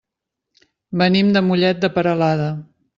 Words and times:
Venim 1.03 1.31
de 1.37 1.45
Mollet 1.51 1.87
de 1.87 1.95
Peralada. 1.99 2.53